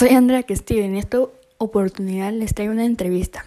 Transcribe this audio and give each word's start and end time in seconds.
Soy 0.00 0.14
Andrea 0.14 0.42
Castillo 0.44 0.80
y 0.80 0.84
en 0.84 0.96
esta 0.96 1.18
oportunidad 1.58 2.32
les 2.32 2.54
traigo 2.54 2.72
una 2.72 2.86
entrevista 2.86 3.44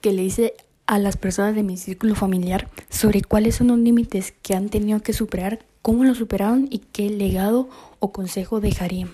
que 0.00 0.12
le 0.12 0.22
hice 0.22 0.54
a 0.86 1.00
las 1.00 1.16
personas 1.16 1.56
de 1.56 1.64
mi 1.64 1.76
círculo 1.76 2.14
familiar 2.14 2.68
sobre 2.90 3.22
cuáles 3.22 3.56
son 3.56 3.66
los 3.66 3.78
límites 3.78 4.32
que 4.40 4.54
han 4.54 4.68
tenido 4.68 5.00
que 5.00 5.12
superar, 5.12 5.66
cómo 5.82 6.04
lo 6.04 6.14
superaron 6.14 6.68
y 6.70 6.78
qué 6.78 7.10
legado 7.10 7.68
o 7.98 8.12
consejo 8.12 8.60
dejarían. 8.60 9.10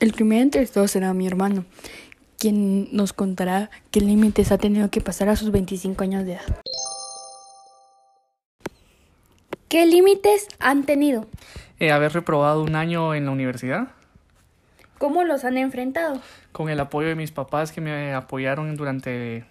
El 0.00 0.12
primer 0.14 0.42
entrevistado 0.42 0.88
será 0.88 1.14
mi 1.14 1.28
hermano, 1.28 1.64
quien 2.38 2.88
nos 2.90 3.12
contará 3.12 3.70
qué 3.92 4.00
límites 4.00 4.50
ha 4.50 4.58
tenido 4.58 4.90
que 4.90 5.00
pasar 5.00 5.28
a 5.28 5.36
sus 5.36 5.52
25 5.52 6.02
años 6.02 6.24
de 6.24 6.32
edad. 6.32 6.62
¿Qué 9.72 9.86
límites 9.86 10.48
han 10.60 10.84
tenido? 10.84 11.26
Eh, 11.80 11.92
haber 11.92 12.12
reprobado 12.12 12.62
un 12.62 12.76
año 12.76 13.14
en 13.14 13.24
la 13.24 13.30
universidad. 13.30 13.88
¿Cómo 14.98 15.24
los 15.24 15.46
han 15.46 15.56
enfrentado? 15.56 16.20
Con 16.52 16.68
el 16.68 16.78
apoyo 16.78 17.08
de 17.08 17.14
mis 17.14 17.30
papás 17.30 17.72
que 17.72 17.80
me 17.80 18.12
apoyaron 18.12 18.76
durante, 18.76 19.46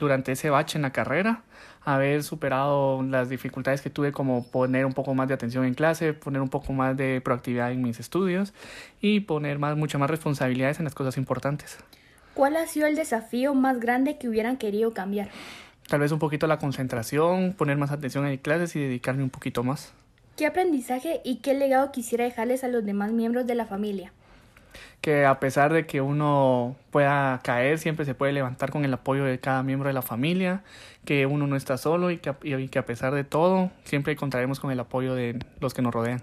durante 0.00 0.32
ese 0.32 0.50
bache 0.50 0.76
en 0.76 0.82
la 0.82 0.90
carrera. 0.90 1.42
Haber 1.84 2.24
superado 2.24 3.00
las 3.04 3.28
dificultades 3.28 3.80
que 3.80 3.90
tuve 3.90 4.10
como 4.10 4.42
poner 4.42 4.86
un 4.86 4.92
poco 4.92 5.14
más 5.14 5.28
de 5.28 5.34
atención 5.34 5.64
en 5.64 5.74
clase, 5.74 6.14
poner 6.14 6.42
un 6.42 6.48
poco 6.48 6.72
más 6.72 6.96
de 6.96 7.20
proactividad 7.20 7.70
en 7.70 7.80
mis 7.80 8.00
estudios 8.00 8.52
y 9.00 9.20
poner 9.20 9.60
más, 9.60 9.76
muchas 9.76 10.00
más 10.00 10.10
responsabilidades 10.10 10.80
en 10.80 10.84
las 10.84 10.96
cosas 10.96 11.16
importantes. 11.16 11.78
¿Cuál 12.34 12.56
ha 12.56 12.66
sido 12.66 12.88
el 12.88 12.96
desafío 12.96 13.54
más 13.54 13.78
grande 13.78 14.18
que 14.18 14.28
hubieran 14.28 14.56
querido 14.56 14.92
cambiar? 14.94 15.28
Tal 15.90 15.98
vez 15.98 16.12
un 16.12 16.20
poquito 16.20 16.46
la 16.46 16.60
concentración, 16.60 17.52
poner 17.58 17.76
más 17.76 17.90
atención 17.90 18.24
en 18.24 18.36
clases 18.36 18.76
y 18.76 18.78
dedicarme 18.78 19.24
un 19.24 19.30
poquito 19.30 19.64
más. 19.64 19.92
¿Qué 20.36 20.46
aprendizaje 20.46 21.20
y 21.24 21.38
qué 21.38 21.52
legado 21.52 21.90
quisiera 21.90 22.24
dejarles 22.24 22.62
a 22.62 22.68
los 22.68 22.84
demás 22.84 23.10
miembros 23.10 23.44
de 23.44 23.56
la 23.56 23.66
familia? 23.66 24.12
Que 25.00 25.26
a 25.26 25.40
pesar 25.40 25.72
de 25.72 25.86
que 25.86 26.00
uno 26.00 26.76
pueda 26.92 27.40
caer, 27.42 27.80
siempre 27.80 28.04
se 28.04 28.14
puede 28.14 28.32
levantar 28.32 28.70
con 28.70 28.84
el 28.84 28.94
apoyo 28.94 29.24
de 29.24 29.40
cada 29.40 29.64
miembro 29.64 29.88
de 29.88 29.94
la 29.94 30.02
familia, 30.02 30.62
que 31.04 31.26
uno 31.26 31.48
no 31.48 31.56
está 31.56 31.76
solo 31.76 32.12
y 32.12 32.18
que, 32.18 32.36
y 32.44 32.68
que 32.68 32.78
a 32.78 32.86
pesar 32.86 33.12
de 33.12 33.24
todo, 33.24 33.72
siempre 33.82 34.14
contaremos 34.14 34.60
con 34.60 34.70
el 34.70 34.78
apoyo 34.78 35.16
de 35.16 35.44
los 35.58 35.74
que 35.74 35.82
nos 35.82 35.92
rodean. 35.92 36.22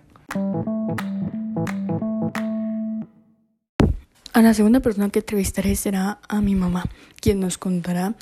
A 4.32 4.42
la 4.42 4.54
segunda 4.54 4.80
persona 4.80 5.10
que 5.10 5.20
entrevistaré 5.20 5.76
será 5.76 6.20
a 6.30 6.40
mi 6.40 6.56
mamá, 6.56 6.86
quien 7.20 7.42
nos 7.42 7.58
contará 7.58 8.14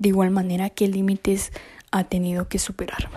de 0.00 0.08
igual 0.08 0.30
manera 0.30 0.70
qué 0.70 0.88
límites 0.88 1.52
ha 1.92 2.04
tenido 2.04 2.48
que 2.48 2.58
superar. 2.58 3.08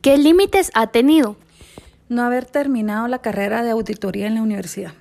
¿Qué 0.00 0.16
límites 0.16 0.70
ha 0.74 0.88
tenido? 0.88 1.36
No 2.08 2.22
haber 2.22 2.46
terminado 2.46 3.06
la 3.06 3.20
carrera 3.20 3.62
de 3.62 3.70
auditoría 3.70 4.26
en 4.26 4.36
la 4.36 4.42
universidad. 4.42 4.94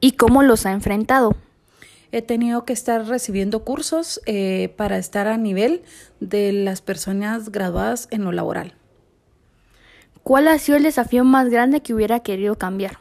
¿Y 0.00 0.12
cómo 0.12 0.42
los 0.42 0.66
ha 0.66 0.72
enfrentado? 0.72 1.36
He 2.10 2.22
tenido 2.22 2.64
que 2.64 2.72
estar 2.72 3.06
recibiendo 3.06 3.64
cursos 3.64 4.20
eh, 4.26 4.74
para 4.76 4.98
estar 4.98 5.28
a 5.28 5.36
nivel 5.36 5.82
de 6.20 6.52
las 6.52 6.80
personas 6.80 7.52
graduadas 7.52 8.08
en 8.10 8.24
lo 8.24 8.32
laboral. 8.32 8.74
¿Cuál 10.24 10.48
ha 10.48 10.58
sido 10.58 10.78
el 10.78 10.84
desafío 10.84 11.22
más 11.24 11.48
grande 11.48 11.80
que 11.80 11.94
hubiera 11.94 12.20
querido 12.20 12.56
cambiar? 12.56 12.98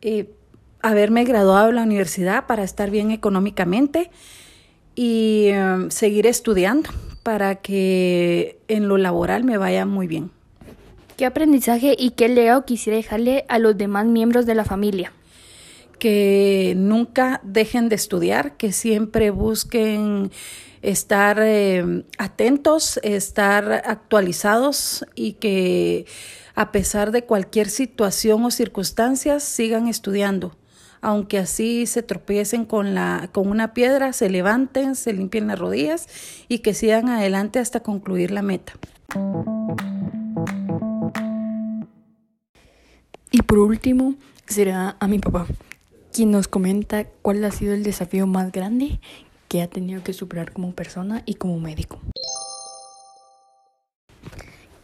Eh, 0.00 0.28
haberme 0.84 1.24
graduado 1.24 1.68
de 1.68 1.72
la 1.72 1.82
universidad 1.82 2.46
para 2.46 2.62
estar 2.62 2.90
bien 2.90 3.10
económicamente 3.10 4.10
y 4.94 5.46
em, 5.46 5.90
seguir 5.90 6.26
estudiando 6.26 6.90
para 7.22 7.56
que 7.56 8.58
en 8.68 8.86
lo 8.86 8.98
laboral 8.98 9.44
me 9.44 9.56
vaya 9.56 9.86
muy 9.86 10.06
bien. 10.06 10.30
¿Qué 11.16 11.24
aprendizaje 11.24 11.96
y 11.98 12.10
qué 12.10 12.28
legado 12.28 12.66
quisiera 12.66 12.98
dejarle 12.98 13.46
a 13.48 13.58
los 13.58 13.78
demás 13.78 14.04
miembros 14.04 14.44
de 14.44 14.54
la 14.54 14.66
familia? 14.66 15.12
Que 15.98 16.74
nunca 16.76 17.40
dejen 17.44 17.88
de 17.88 17.94
estudiar, 17.94 18.58
que 18.58 18.70
siempre 18.72 19.30
busquen 19.30 20.30
estar 20.82 21.38
eh, 21.40 22.04
atentos, 22.18 23.00
estar 23.02 23.72
actualizados 23.86 25.06
y 25.14 25.34
que 25.34 26.04
a 26.54 26.72
pesar 26.72 27.10
de 27.10 27.24
cualquier 27.24 27.70
situación 27.70 28.44
o 28.44 28.50
circunstancias 28.50 29.44
sigan 29.44 29.88
estudiando. 29.88 30.54
Aunque 31.04 31.36
así 31.36 31.84
se 31.84 32.02
tropiecen 32.02 32.64
con, 32.64 32.94
la, 32.94 33.28
con 33.30 33.46
una 33.46 33.74
piedra, 33.74 34.14
se 34.14 34.30
levanten, 34.30 34.94
se 34.94 35.12
limpien 35.12 35.48
las 35.48 35.58
rodillas 35.58 36.08
y 36.48 36.60
que 36.60 36.72
sigan 36.72 37.10
adelante 37.10 37.58
hasta 37.58 37.80
concluir 37.80 38.30
la 38.30 38.40
meta. 38.40 38.72
Y 43.30 43.42
por 43.42 43.58
último, 43.58 44.14
será 44.46 44.96
a 44.98 45.06
mi 45.06 45.18
papá, 45.18 45.46
quien 46.10 46.30
nos 46.30 46.48
comenta 46.48 47.04
cuál 47.20 47.44
ha 47.44 47.50
sido 47.50 47.74
el 47.74 47.82
desafío 47.82 48.26
más 48.26 48.50
grande 48.50 48.98
que 49.48 49.60
ha 49.60 49.68
tenido 49.68 50.02
que 50.02 50.14
superar 50.14 50.54
como 50.54 50.72
persona 50.72 51.22
y 51.26 51.34
como 51.34 51.60
médico. 51.60 52.00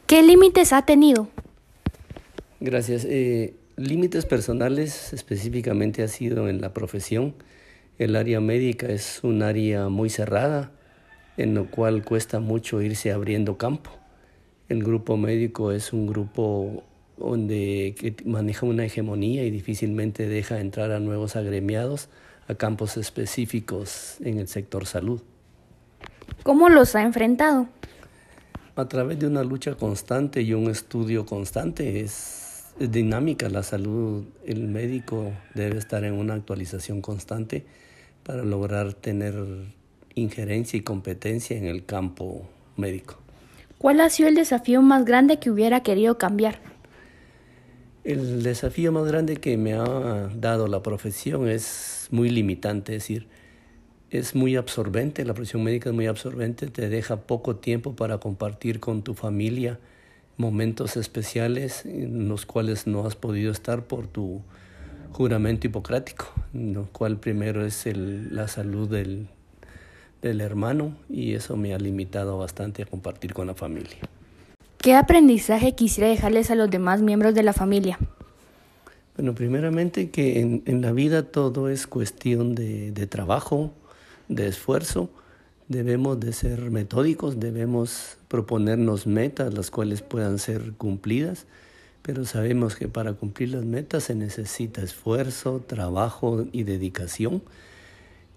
¿Qué 0.07 0.23
límites 0.23 0.75
ha 0.75 0.83
tenido? 0.83 1.29
Gracias. 2.61 3.07
Eh, 3.09 3.55
límites 3.81 4.27
personales 4.27 5.13
específicamente 5.13 6.03
ha 6.03 6.09
sido 6.09 6.49
en 6.49 6.61
la 6.61 6.75
profesión. 6.75 7.35
El 7.99 8.15
área 8.15 8.41
médica 8.41 8.87
es 8.89 9.21
un 9.23 9.43
área 9.43 9.89
muy 9.89 10.11
cerrada, 10.11 10.71
en 11.37 11.55
lo 11.55 11.71
cual 11.71 12.05
cuesta 12.05 12.41
mucho 12.41 12.83
irse 12.83 13.11
abriendo 13.11 13.57
campo. 13.57 13.91
El 14.69 14.85
grupo 14.85 15.17
médico 15.17 15.73
es 15.73 15.93
un 15.93 16.07
grupo 16.07 16.85
donde 17.17 18.15
maneja 18.25 18.67
una 18.67 18.85
hegemonía 18.85 19.45
y 19.45 19.51
difícilmente 19.51 20.29
deja 20.29 20.61
entrar 20.61 20.93
a 20.93 21.01
nuevos 21.01 21.37
agremiados 21.37 22.09
a 22.49 22.55
campos 22.55 22.97
específicos 22.97 24.17
en 24.21 24.39
el 24.39 24.49
sector 24.49 24.87
salud. 24.87 25.23
¿Cómo 26.43 26.69
los 26.69 26.95
ha 26.95 27.03
enfrentado? 27.03 27.69
A 28.77 28.89
través 28.89 29.19
de 29.19 29.27
una 29.27 29.43
lucha 29.43 29.75
constante 29.75 30.43
y 30.43 30.55
un 30.55 30.71
estudio 30.71 31.27
constante 31.27 32.01
es, 32.01 32.50
es 32.79 32.91
dinámica 32.91 33.49
la 33.49 33.63
salud. 33.63 34.25
El 34.45 34.69
médico 34.69 35.33
debe 35.55 35.79
estar 35.79 36.05
en 36.05 36.15
una 36.15 36.35
actualización 36.35 37.01
constante 37.01 37.65
para 38.23 38.45
lograr 38.45 38.95
tener 38.95 39.35
injerencia 40.15 40.77
y 40.77 40.83
competencia 40.83 41.57
en 41.57 41.67
el 41.67 41.85
campo 41.85 42.49
médico. 42.77 43.19
¿Cuál 43.79 44.01
ha 44.01 44.11
sido 44.11 44.29
el 44.29 44.35
desafío 44.35 44.83
más 44.83 45.05
grande 45.05 45.39
que 45.39 45.51
hubiera 45.51 45.83
querido 45.83 46.19
cambiar? 46.19 46.59
El 48.05 48.43
desafío 48.43 48.93
más 48.93 49.07
grande 49.07 49.37
que 49.37 49.57
me 49.57 49.75
ha 49.75 50.31
dado 50.35 50.67
la 50.69 50.83
profesión 50.83 51.49
es 51.49 52.09
muy 52.11 52.31
limitante, 52.31 52.97
es 52.97 53.03
decir, 53.03 53.29
es 54.11 54.35
muy 54.35 54.57
absorbente, 54.57 55.25
la 55.25 55.35
profesión 55.35 55.63
médica 55.63 55.91
es 55.91 55.95
muy 55.95 56.07
absorbente, 56.07 56.67
te 56.67 56.89
deja 56.89 57.23
poco 57.23 57.57
tiempo 57.57 57.95
para 57.95 58.19
compartir 58.19 58.81
con 58.81 59.03
tu 59.03 59.15
familia 59.15 59.79
momentos 60.41 60.97
especiales 60.97 61.85
en 61.85 62.29
los 62.29 62.47
cuales 62.47 62.87
no 62.87 63.07
has 63.07 63.15
podido 63.15 63.53
estar 63.53 63.85
por 63.85 64.07
tu 64.07 64.41
juramento 65.13 65.67
hipocrático, 65.67 66.27
lo 66.55 66.87
cual 66.87 67.19
primero 67.19 67.65
es 67.65 67.87
el, 67.87 68.35
la 68.35 68.49
salud 68.49 68.89
del, 68.89 69.29
del 70.23 70.41
hermano 70.41 70.95
y 71.09 71.35
eso 71.35 71.57
me 71.57 71.75
ha 71.75 71.79
limitado 71.79 72.39
bastante 72.39 72.83
a 72.83 72.87
compartir 72.87 73.35
con 73.35 73.47
la 73.49 73.55
familia. 73.55 73.99
¿Qué 74.79 74.95
aprendizaje 74.95 75.75
quisiera 75.75 76.09
dejarles 76.09 76.51
a 76.51 76.55
los 76.55 76.71
demás 76.71 77.03
miembros 77.03 77.35
de 77.35 77.43
la 77.43 77.53
familia? 77.53 77.99
Bueno, 79.17 79.35
primeramente 79.35 80.09
que 80.09 80.41
en, 80.41 80.63
en 80.65 80.81
la 80.81 80.93
vida 80.93 81.25
todo 81.25 81.69
es 81.69 81.87
cuestión 81.87 82.55
de, 82.55 82.91
de, 82.91 83.07
trabajo, 83.07 83.73
de 84.29 84.49
esfuerzo. 84.49 85.11
Debemos 85.71 86.19
de 86.19 86.33
ser 86.33 86.73
metódicos, 86.73 87.39
debemos 87.39 88.17
proponernos 88.27 89.07
metas 89.07 89.55
las 89.55 89.71
cuales 89.71 90.03
puedan 90.03 90.41
ser 90.41 90.73
cumplidas, 90.73 91.47
pero 92.03 92.25
sabemos 92.25 92.75
que 92.75 92.89
para 92.89 93.13
cumplir 93.13 93.51
las 93.51 93.65
metas 93.65 94.03
se 94.03 94.17
necesita 94.17 94.83
esfuerzo, 94.83 95.63
trabajo 95.65 96.45
y 96.51 96.65
dedicación 96.65 97.41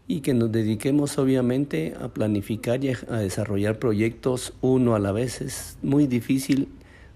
y 0.07 0.21
que 0.21 0.35
nos 0.35 0.51
dediquemos 0.51 1.17
obviamente 1.17 1.95
a 1.99 2.09
planificar 2.09 2.85
y 2.85 2.89
a 2.89 3.17
desarrollar 3.17 3.79
proyectos 3.79 4.53
uno 4.61 4.93
a 4.93 4.99
la 4.99 5.11
vez. 5.11 5.41
Es 5.41 5.79
muy 5.81 6.05
difícil 6.05 6.67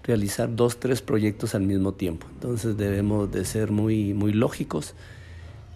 realizar 0.02 0.56
dos, 0.56 0.80
tres 0.80 1.00
proyectos 1.00 1.54
al 1.54 1.62
mismo 1.62 1.94
tiempo. 1.94 2.26
Entonces 2.34 2.76
debemos 2.76 3.30
de 3.30 3.44
ser 3.44 3.70
muy, 3.70 4.14
muy 4.14 4.32
lógicos 4.32 4.94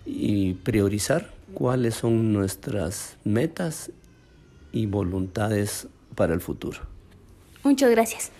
y 0.05 0.55
priorizar 0.55 1.31
cuáles 1.55 1.94
son 1.94 2.33
nuestras 2.33 3.19
metas 3.23 3.93
y 4.73 4.87
voluntades 4.87 5.89
para 6.15 6.35
el 6.35 6.41
futuro. 6.41 6.81
Muchas 7.63 7.91
gracias. 7.91 8.33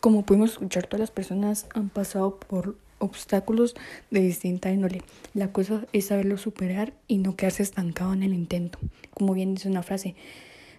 Como 0.00 0.24
pudimos 0.24 0.52
escuchar, 0.52 0.86
todas 0.86 1.00
las 1.00 1.10
personas 1.10 1.66
han 1.74 1.88
pasado 1.88 2.38
por 2.38 2.76
obstáculos 2.98 3.74
de 4.10 4.20
distinta 4.20 4.70
índole. 4.70 5.02
La 5.34 5.52
cosa 5.52 5.86
es 5.92 6.06
saberlo 6.06 6.38
superar 6.38 6.94
y 7.06 7.18
no 7.18 7.36
quedarse 7.36 7.62
estancado 7.62 8.12
en 8.12 8.22
el 8.22 8.32
intento. 8.32 8.78
Como 9.12 9.34
bien 9.34 9.54
dice 9.54 9.68
una 9.68 9.82
frase, 9.82 10.14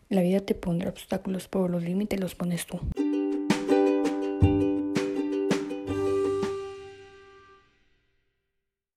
la 0.10 0.22
vida 0.22 0.39
te 0.39 0.56
pondrá 0.56 0.89
obstáculos, 0.89 1.48
pero 1.48 1.68
los 1.68 1.83
límites 1.83 2.19
los 2.19 2.36
pones 2.36 2.65
tú. 2.65 2.80